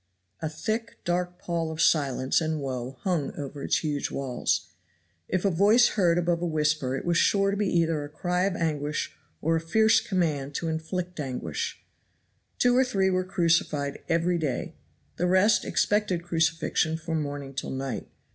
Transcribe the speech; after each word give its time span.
A 0.41 0.49
thick, 0.49 0.97
dark 1.03 1.37
pall 1.37 1.71
of 1.71 1.79
silence 1.79 2.41
and 2.41 2.59
woe 2.59 2.97
hung 3.01 3.35
over 3.37 3.61
its 3.61 3.83
huge 3.83 4.09
walls. 4.09 4.69
If 5.27 5.45
a 5.45 5.51
voice 5.51 5.89
was 5.89 5.95
heard 5.95 6.17
above 6.17 6.41
a 6.41 6.47
whisper 6.47 6.95
it 6.95 7.05
was 7.05 7.19
sure 7.19 7.51
to 7.51 7.55
be 7.57 7.67
either 7.69 8.03
a 8.03 8.09
cry 8.09 8.45
of 8.45 8.55
anguish 8.55 9.15
or 9.43 9.55
a 9.55 9.61
fierce 9.61 9.99
command 10.01 10.55
to 10.55 10.69
inflict 10.69 11.19
anguish. 11.19 11.83
Two 12.57 12.75
or 12.75 12.83
three 12.83 13.11
were 13.11 13.23
crucified 13.23 13.99
every 14.09 14.39
day; 14.39 14.73
the 15.17 15.27
rest 15.27 15.65
expected 15.65 16.23
crucifixion 16.23 16.97
from 16.97 17.21
morning 17.21 17.53
till 17.53 17.69
night. 17.69 18.07